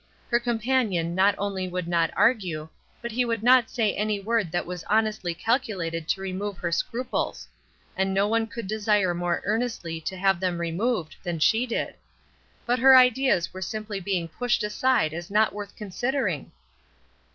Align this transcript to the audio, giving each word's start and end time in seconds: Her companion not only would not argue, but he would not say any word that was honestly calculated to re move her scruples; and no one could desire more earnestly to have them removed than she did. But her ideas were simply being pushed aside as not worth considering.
Her 0.31 0.39
companion 0.39 1.13
not 1.13 1.35
only 1.37 1.67
would 1.67 1.87
not 1.87 2.09
argue, 2.15 2.69
but 3.03 3.11
he 3.11 3.23
would 3.23 3.43
not 3.43 3.69
say 3.69 3.93
any 3.93 4.19
word 4.19 4.51
that 4.51 4.65
was 4.65 4.83
honestly 4.85 5.35
calculated 5.35 6.07
to 6.07 6.21
re 6.21 6.33
move 6.33 6.57
her 6.57 6.71
scruples; 6.71 7.47
and 7.95 8.11
no 8.11 8.27
one 8.27 8.47
could 8.47 8.65
desire 8.65 9.13
more 9.13 9.43
earnestly 9.45 10.01
to 10.01 10.17
have 10.17 10.39
them 10.39 10.57
removed 10.57 11.17
than 11.21 11.37
she 11.37 11.67
did. 11.67 11.93
But 12.65 12.79
her 12.79 12.97
ideas 12.97 13.53
were 13.53 13.61
simply 13.61 13.99
being 13.99 14.27
pushed 14.27 14.63
aside 14.63 15.13
as 15.13 15.29
not 15.29 15.53
worth 15.53 15.75
considering. 15.75 16.51